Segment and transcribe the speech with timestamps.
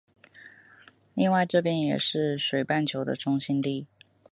[1.13, 3.85] 另外这边也是水半球的中心地。